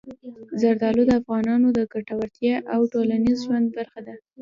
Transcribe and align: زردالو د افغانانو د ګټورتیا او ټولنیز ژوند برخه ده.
زردالو 0.61 1.03
د 1.07 1.11
افغانانو 1.21 1.67
د 1.77 1.79
ګټورتیا 1.93 2.55
او 2.73 2.79
ټولنیز 2.93 3.37
ژوند 3.45 3.67
برخه 3.77 3.99
ده. 4.07 4.15